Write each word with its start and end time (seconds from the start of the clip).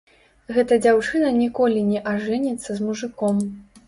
Гэта 0.55 0.77
дзяўчына 0.85 1.29
ніколі 1.41 1.83
не 1.89 1.99
ажэніцца 2.13 2.69
з 2.81 2.87
мужыком. 2.87 3.45